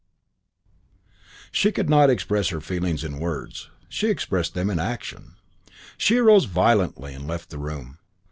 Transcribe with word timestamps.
She 1.51 1.71
could 1.71 1.87
not 1.87 2.09
express 2.09 2.47
her 2.49 2.59
feelings 2.59 3.03
in 3.03 3.19
words. 3.19 3.69
She 3.87 4.07
expressed 4.09 4.55
them 4.55 4.71
in 4.71 4.79
action. 4.79 5.35
She 5.95 6.17
arose 6.17 6.45
violently 6.45 7.13
and 7.13 7.27
left 7.27 7.51
the 7.51 7.59
room. 7.59 7.99